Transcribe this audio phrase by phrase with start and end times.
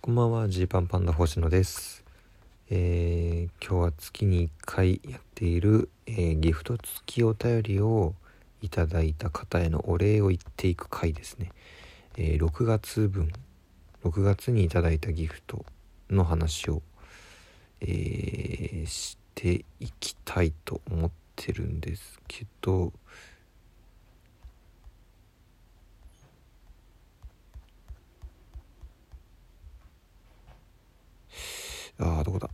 [0.00, 2.04] こんばんはジーパンパンダ星野です、
[2.70, 8.14] えー今日は月に1回やっている、えーギフト付きお便りを
[8.62, 11.50] いただいた方へのお礼を言っていく回ですね、
[12.16, 13.32] えー6月分
[14.04, 15.64] 6月にいただいたギフト
[16.08, 16.80] の話を、
[17.80, 22.92] えしていきたいと思ってるんですけど
[31.98, 32.48] ああどこだ？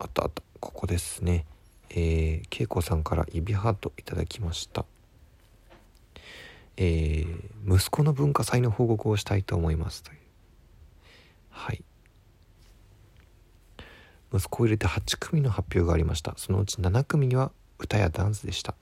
[0.00, 0.42] あったあった。
[0.60, 1.44] ここですね。
[1.90, 4.84] えー、恵子さんから指ハートいただきました。
[6.76, 10.18] えー、息子の文化祭の報告をしたいと思いますという。
[11.50, 11.84] はい。
[14.32, 16.34] 息子を入れて8組の発表がありました。
[16.36, 18.74] そのうち7組には歌やダンスでした。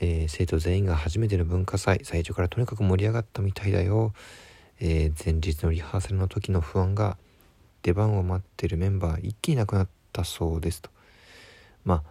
[0.00, 4.12] えー生徒全員が初めての文化祭最初からとにかく盛り上がったみたいだよ、
[4.80, 7.16] えー前日のリハーサルの時の不安が
[7.82, 10.90] 出番を待ってるメンバー一気になくなったそうですと。
[11.84, 12.02] まあ、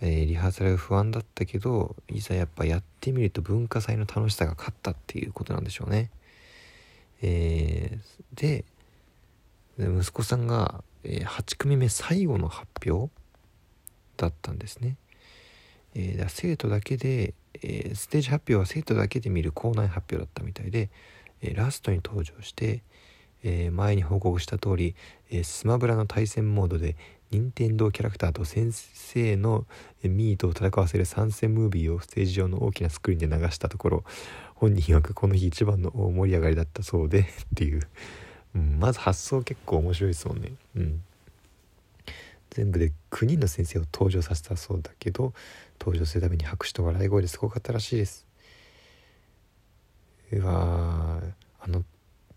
[0.00, 6.10] えーリハーサル不安だったけどいざやっぱやってみると文化祭の楽しさが勝ったっていうことなんでしょうね。
[7.22, 8.64] えーで
[9.78, 13.12] 息子さんが、え8組目最後の発表
[14.16, 14.96] だったんですね。
[15.94, 20.90] えー生徒だけで、えーステージ発表は生徒だけで見る校内発表だったみたいで、
[21.42, 22.82] えラストに登場して、
[23.42, 24.94] え前に報告した通り、
[25.30, 26.96] えスマブラの対戦モードで
[27.30, 29.66] 任天堂キャラクターと先生の
[30.02, 34.04] ミートを戦わせる参戦ムービーをステージ上の大きなスクリーンで流したところ
[34.54, 37.82] 本人曰くこの日一番の大盛り上がりだったそうでっていう、
[38.56, 40.52] うん、まず発想結構面白いですもんね。
[40.76, 41.02] うん。
[42.50, 45.34] 全部で9人の先生を登場させたそうだけど
[45.78, 48.27] 登場するために拍手と笑い声ですごかったらしいです。
[50.32, 51.20] うわ
[51.60, 51.84] あの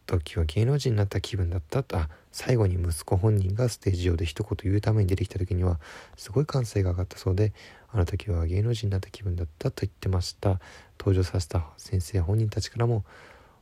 [0.06, 1.84] 時は芸能人になった気分だった。
[1.84, 1.98] と
[2.32, 5.80] 最後に息子本人がステージ上で一言言うために出てきた時には
[6.16, 7.54] すごい歓声が上がったそうで
[7.92, 10.60] あの時は芸能人になった気分だったと言ってました。
[11.00, 13.04] 登場させた先生本人たちからも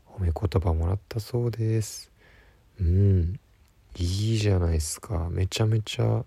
[0.05, 2.11] 褒め言葉をもらったそうです。
[2.79, 3.39] うん。
[3.97, 5.29] いいじゃないですか。
[5.31, 6.23] めちゃめちゃ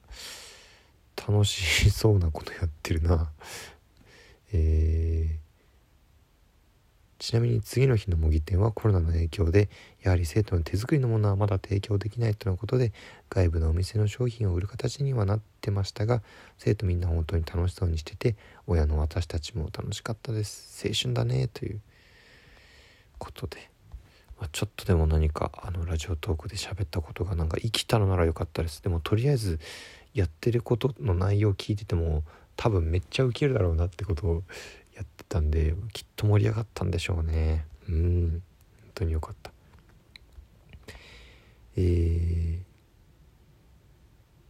[1.16, 3.30] 楽しそうなことやってるな。
[4.52, 5.41] えー。
[7.22, 9.70] ちなみに次の日の模擬店はコロナの影響で
[10.02, 12.92] やはり生徒の手作りのものはまだ提供できないとのことで
[13.30, 16.20] 外部のお店の商品を売る形にはなってましたが
[16.58, 18.34] 生徒みんな本当に楽しそうにしてて
[18.66, 20.84] 親の私たちも楽しかったです。
[20.84, 21.80] 青春だねという
[23.18, 23.70] ことで、
[24.40, 28.82] まあ、ちょっとでも何かあのラジオトークで喋ったことがなんか生きたのならよかったです。
[28.82, 29.60] でもとりあえず
[30.12, 32.24] やってることの内容を聞いてても
[32.56, 34.42] 多分めっちゃウケるだろうなってことを
[34.94, 37.66] やってたんできっと盛り上がったんでしょうね。
[37.88, 38.30] うん。
[38.30, 38.42] 本
[38.94, 39.52] 当によかった。
[41.76, 42.62] えー、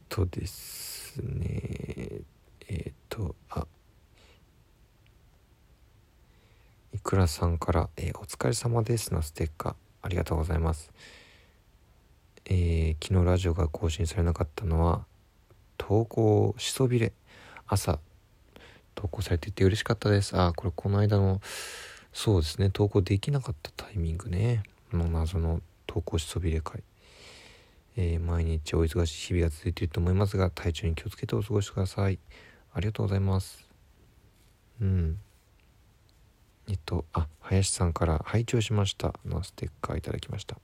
[0.09, 2.23] とですね。
[2.69, 3.67] えっ、とあ。
[6.93, 10.93] いくらさんから、えーお疲れ様です」のステッカーありがとうございます。
[12.45, 15.07] えー昨日ラジオが更新されなかったのは
[15.79, 17.13] 投稿しそびれ
[17.67, 17.99] 朝
[18.95, 20.37] 投稿されてて嬉しかったです。
[20.37, 21.41] あこれこの間の
[22.13, 24.63] そうですね投稿できなかったタイミングね。
[24.93, 26.83] の謎の投稿しそびれ会。
[27.97, 32.19] えー毎日お忙しい日々が続いていると思いますが体調に気をつけてお過ごしください。
[32.75, 33.69] ありがとうございます。
[34.81, 35.19] うん。
[36.69, 40.57] えっとあ林さんから「拝聴しました」のステッカーいただきました。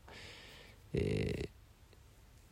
[0.95, 1.49] えー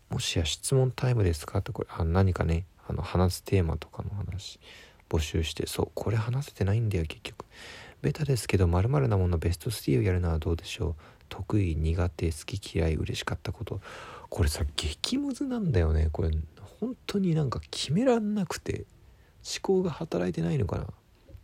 [0.08, 1.62] もしや質問タイムですか？
[1.62, 4.60] とこれあ何かねあの話すテーマとかの話。
[5.08, 7.44] 募集してそうこれ話せてないんだよ結局。
[8.02, 10.94] ベタですけど〇〇なものベスト3をやるのはどうでしょう？
[11.28, 13.80] 得意苦手好き嫌い嬉しかったこと。
[14.28, 16.08] これさ激ムズなんだよね。
[16.12, 16.30] これ
[16.80, 18.84] 本当になんか決めらんなくて。
[19.48, 20.86] 思考が働いてないのかな。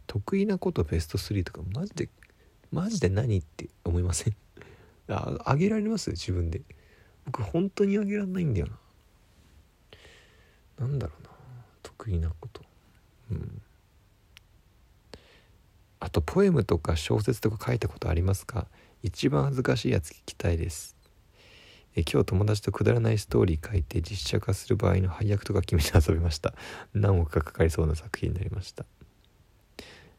[0.09, 2.09] 得意なことベスト3とかマジで
[2.73, 4.35] マジで何って思いません？
[5.09, 6.11] ああげられます？
[6.11, 6.63] 自分で。
[7.27, 8.67] 僕本当にあげらんないんだよ
[10.79, 10.87] な。
[10.87, 11.31] なんだろうな。
[11.85, 12.63] 得意なこと。
[13.33, 13.63] うん。
[16.01, 18.67] あとポエムとか小説とか書いたことありますか？
[19.03, 20.97] 一番恥ずかしいやつ聞きたいです。
[21.95, 26.55] え今日友達とくだらないストーリー書いて実写化する場合の配役とか決めて遊びました。
[26.95, 28.85] 何億かかかりそうな作品になりました。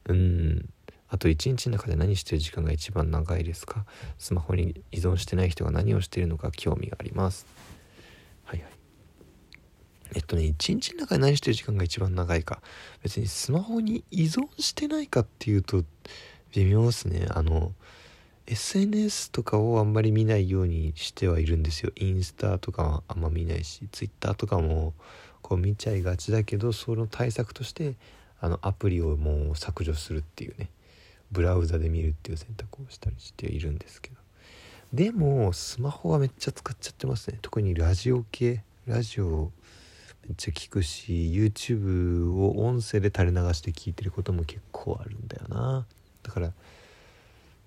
[0.05, 0.69] うん。
[1.09, 3.85] あと一日の中で何してる時間が一番長いですか？
[4.17, 7.45] スマホに依存してない人が何をしているのか興味があります。
[8.45, 8.71] はいはい。
[10.15, 12.61] えっとね一日の中で何してる時間が一番長いか。
[13.01, 15.83] 別にスマホに依存してないかっていうと
[16.53, 17.27] 微妙ですね。
[17.29, 17.73] あの
[18.45, 21.91] SNS とかをあんまり見ないようにしてはいるんですよ。
[21.95, 24.93] インスタとかはあんま見ないし Twitter とかも
[25.41, 27.95] こう見ちゃいがちだけどその対策として
[28.39, 30.69] あのアプリをもう削除するっていうね。
[31.31, 34.17] ブラウザで見るっていう選択をしたりしているんですけど。
[34.93, 37.39] でもスマホはめっちゃ使っちゃってますね。
[37.41, 39.51] 特にラジオ系ラジオ
[40.25, 45.85] めっちゃ聞くし YouTube を音声で垂れ流して聞いてることも結構あるんだよな。
[46.23, 46.53] だから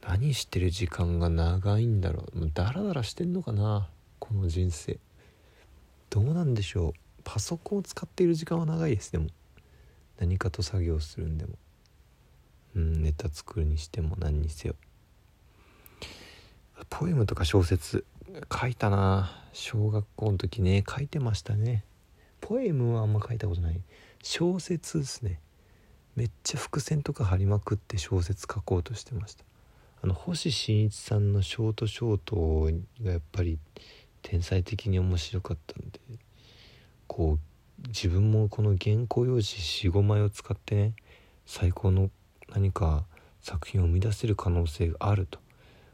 [0.07, 2.39] 何してる時間が長いんだろう。
[2.39, 3.89] もうダラダラしてんのかな
[4.19, 4.99] この人生。
[6.09, 6.93] どうなんでしょう。
[7.25, 9.13] パソコンを使っている時間は長いです。
[9.13, 9.29] でも
[10.19, 11.53] 何かと作業するんでも。
[12.77, 14.77] うんネタ作るにしても何にせよ。
[16.91, 18.05] ポエムとか小説
[18.53, 19.43] 書いたな。
[19.53, 21.85] 小学校の時ね書いてましたね。
[22.41, 23.81] ポエムはあんま書いたことない。
[24.23, 25.41] 小説ですね。
[26.15, 29.45] めっちゃ伏線とか貼りまくって小説書こうとしてました。
[30.03, 32.71] あの星新一さんのショートショート
[33.05, 33.59] がやっぱり
[34.23, 36.01] 天才的に面白かったんで
[37.07, 37.39] こ
[37.85, 40.93] う自分もこの原稿用紙45枚を使ってね
[41.47, 42.11] 最高の
[42.53, 43.05] 何か
[43.41, 45.39] 作品を生み出せる可能性があると。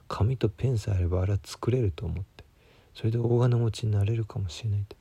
[0.08, 2.44] 紙とペンさえあればあれは作れると思って
[2.92, 4.96] それで大金持ちになれるかもしれないと。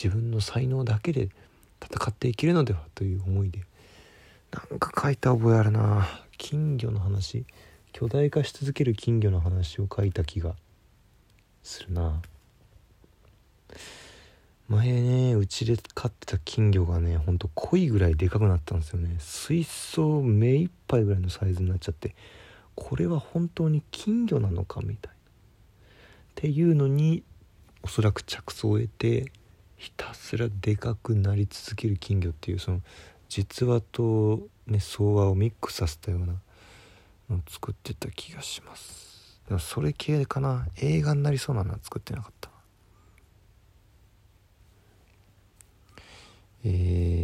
[0.00, 1.28] 自分の才能だけで
[1.82, 3.64] 戦っていけるのではという思いで。
[4.52, 6.06] なんか書いた覚えあるな。
[6.36, 7.44] 金魚の話。
[7.92, 10.54] 巨大化し続ける金魚の話を書いた気が
[11.64, 12.22] するな。
[14.68, 19.16] 前ねうちで飼ってた金魚がねほんと濃いぐらいでかくなったんですよね。
[19.18, 22.14] 水槽目いっぱいぐらいのサイズになっちゃって。
[22.76, 25.16] これは本当に金魚なのかみたいな。
[25.16, 25.18] っ
[26.36, 27.24] ていうのに
[27.82, 29.32] おそらく着想を得て
[29.78, 32.82] ひたすらでかくなり続ける金魚っていうその
[33.28, 36.26] 実話と、ね、相話をミックスさせたような
[37.30, 39.40] のを作ってた気がします。
[39.46, 40.66] でもそれ系かな。
[40.76, 42.50] 映画になりそうなのは作ってなかった
[46.64, 47.17] えー、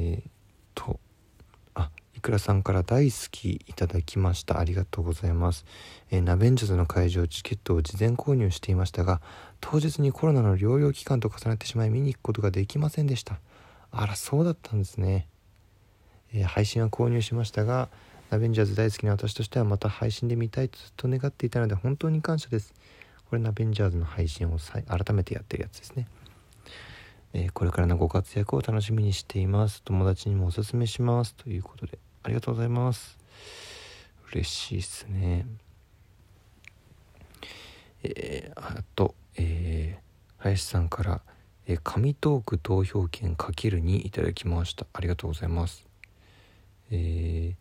[2.24, 4.58] くらさんから大好きいただきました。
[4.58, 5.66] ありがとうございます、
[6.10, 9.20] えー、ナベンジャーズの会場チケットを事前購入していましたが
[9.60, 13.40] 当日にコロナの療養期間と重ねてしまい見に行くことができませんでした。
[13.90, 15.28] あらそうだったんですね、
[16.32, 17.90] えー、配信は購入しましたが
[18.30, 22.72] ナベンジャーズ大好きな私としてはまた配信で見たいとずっと願っていたので本当に感謝です。
[23.28, 26.08] これナベンジャーズの配信を改めてやってるやつですね。
[27.34, 29.82] え、これからのご活躍を楽しみにしています。
[29.82, 31.34] 友達にもおすすめします。
[31.34, 31.98] ということで。
[32.24, 33.18] ありがとうございます。
[34.32, 35.46] 嬉しいっすね。
[38.02, 41.20] えー、あと、えー、林さんから
[41.66, 44.86] 「えー、紙トーク投票権かける2いただきました。
[44.94, 45.86] ありがとうございます。
[46.90, 47.54] え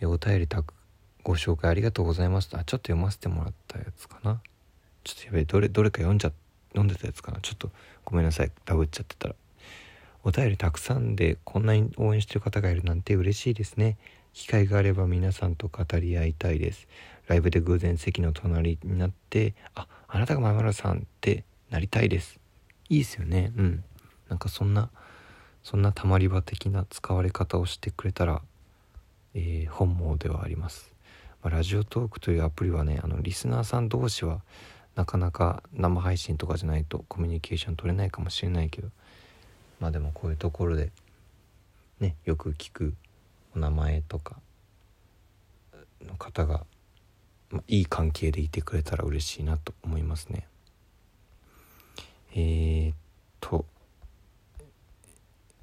[0.00, 0.74] ー、お便りたく
[1.22, 4.40] ご紹介ありがとうございましたちょっと読ませてもらったやつかな。
[5.02, 6.32] ちょっとやべえどれどれか読んじゃ
[6.72, 7.40] 読んでたやつかな。
[7.40, 7.70] ちょっと
[8.04, 8.52] ごめんなさい。
[8.66, 9.34] ダブっちゃってたら。
[10.28, 13.96] お便りたくさんでこんなに応援してる方がいるなんて嬉しいですね。
[14.34, 16.86] 機会があれば皆さんと語り合いたいです。
[17.28, 22.38] ライブで偶然席の隣になってああなたが前村さんってなりたいです。
[22.90, 23.52] いいですよね。
[23.56, 23.84] うん。
[24.28, 24.90] なんかそんな
[25.62, 28.42] そんなたまり場的な使われ方をしてくれたら、
[29.34, 30.92] えー、本望ではあります、
[31.42, 34.40] まあ、ラジオトークというアプリはねあのリスナーさん同士は
[34.94, 38.88] なかなか生配信とかじゃないとコミュニケーション取れないかもしれないけど
[39.80, 40.90] まあでもこういうところで
[42.00, 42.94] ねよく聞く
[43.54, 44.36] お名前とか
[46.06, 46.64] の方が、
[47.50, 50.46] まあ、いい関係でいてくれたら嬉しいなと思いますね。
[52.34, 52.96] えー、っ
[53.40, 53.64] と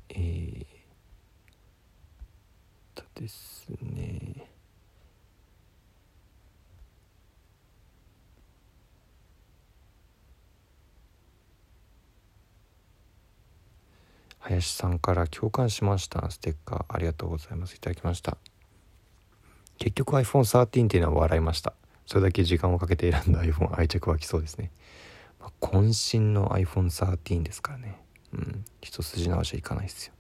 [0.10, 0.65] えー、
[2.95, 4.48] とですね
[14.48, 16.30] 林さんから共感しました。
[16.30, 17.75] ステッカーありがとうございます。
[17.75, 18.38] いただきました。
[19.80, 21.74] 結局 iPhone13 っていうのは笑いました。
[22.06, 24.72] それだけ時間をかけて選んだ iPhone 愛着湧きそうですね、
[25.40, 28.00] まあ、渾身の iPhone13 ですからね。
[28.34, 28.66] うん。
[28.82, 30.14] 一筋縄じゃいかないですよ。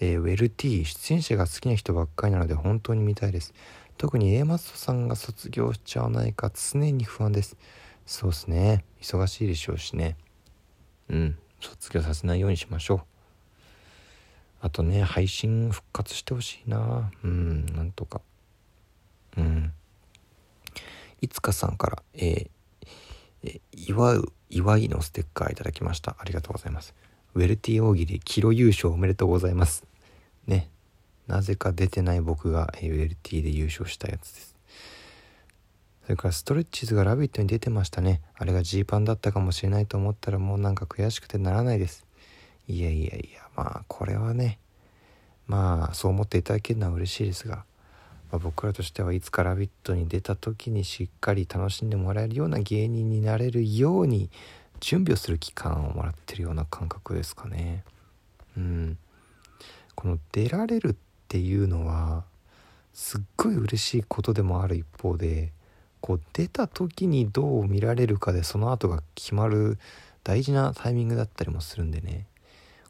[0.00, 3.52] えー、ウェル T 出演者が好きな人ばっかりなので本当に見たいです。
[3.98, 7.58] 特に A マストさんが卒業しちゃわないか常に不安です。
[8.06, 8.84] そうですね。
[9.02, 10.16] 忙しいでしょうしね。
[11.10, 11.38] うん。
[11.60, 13.15] 卒業させないようにしましょう。
[14.66, 17.12] あとね配信復活してほしいな。
[17.22, 18.20] うんなんとか。
[19.36, 19.72] うん。
[21.20, 26.16] いつかさんからえー、祝う祝いのステッカーいただきました。
[26.18, 26.94] ありがとうございます。
[27.34, 29.84] ウェルティ大喜利キロ優勝おめでとうございます。
[30.48, 30.68] ね。
[31.28, 34.56] なぜか出てない僕が、えー、ウェルティで優勝したやつです。
[36.02, 38.20] それからストレッチーズが「ラビット!」に出てましたね。
[38.34, 42.05] あれがジーパンだったかもしれないと思ったらもうなんか悔しくてならないです。
[42.68, 44.58] いやいやいやまあこれはね
[45.46, 47.64] まあそう思っていただけるのは嬉しいですが、
[48.30, 54.30] まあ、僕らとしてはいつか「ラビット!」に出た時にしっかり楽しんでもらえるような芸人になれるように
[54.80, 57.84] 準備をする期間をもらってるような感覚ですかね
[58.56, 58.98] うん
[59.94, 60.94] この出られるっ
[61.28, 62.24] ていうのは
[62.92, 65.52] すっごい嬉しいことでもある一方で
[66.00, 69.78] こう出た時にどう見られるかでその後が決まる
[70.24, 72.26] 大事なタイミングだったりもするんでね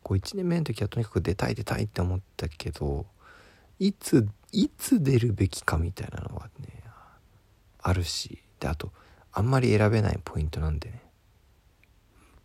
[0.06, 3.06] こう1年目の時はとにかく出たい出たいって思ったけど
[3.80, 6.68] いついつ出るべきかみたいなのがね
[7.82, 8.38] あるし。
[8.60, 8.92] であと
[9.32, 11.02] あんまり選べないポイントなんでね。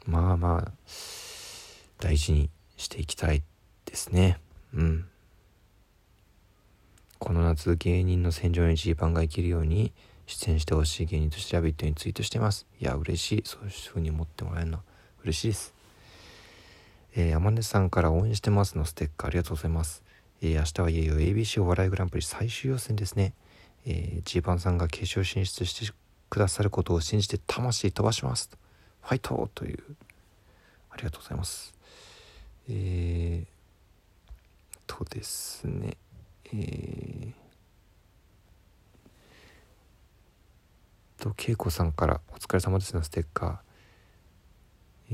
[0.08, 0.72] まあまあ
[2.00, 3.44] 大事にしていきたい
[3.86, 4.39] ですね。
[4.74, 5.08] うん。
[7.20, 9.94] この夏芸人の戦場にジーパンが生きるように
[10.25, 12.65] 出演してほしい芸人として「ラビット!」にツイートしてます。
[12.80, 13.44] いや嬉しい。
[13.46, 14.82] そういうふうに思ってもらえるの
[15.24, 15.80] 嬉しいです。
[17.13, 20.03] えー、山根さんから応援してますのステッカーありがとうございます。
[20.41, 23.34] えー、明日はいよいよ ABC お笑いグランプリ最終予選ですね。
[23.86, 25.94] えー、ジーパンさんが決勝進出して
[26.30, 28.50] くださることを信じて魂飛ばします。
[29.01, 29.80] ファイトという。
[30.89, 31.74] ありがとうございます。
[32.70, 33.46] えー、
[34.88, 35.98] とですね。
[36.53, 37.34] えー、
[41.18, 43.58] と恵子さんから「お疲れ様です」のステッカー。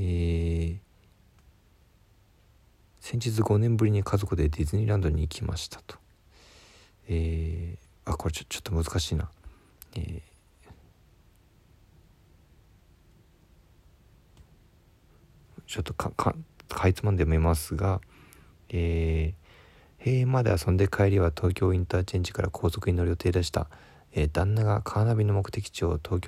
[0.00, 0.87] ー、
[3.10, 5.96] 先日5年ぶりに家族でディズニーランドに行きましたと。
[7.08, 9.30] えー、あこれちょちょっと難しいな。
[9.96, 10.20] えー
[15.66, 16.34] ちょっとかか
[16.68, 18.00] かいつまんで読めますが、
[18.70, 23.68] えー、閉園まで遊んで帰りは東京インターチェンジから高速に乗る予定でした、
[24.12, 26.26] えー、旦那がカーナビの目的地を東京